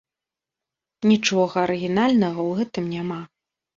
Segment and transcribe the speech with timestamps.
[1.11, 3.21] Нічога арыгінальнага ў гэтым няма.